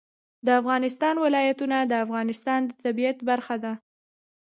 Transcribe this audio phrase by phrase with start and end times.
[0.45, 3.73] د افغانستان ولايتونه د افغانستان د طبیعت برخه ده.